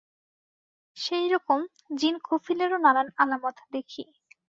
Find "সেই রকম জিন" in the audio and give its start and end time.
0.97-2.15